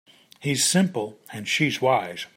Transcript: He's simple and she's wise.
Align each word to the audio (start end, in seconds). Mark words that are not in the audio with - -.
He's 0.39 0.65
simple 0.65 1.19
and 1.31 1.47
she's 1.47 1.79
wise. 1.79 2.25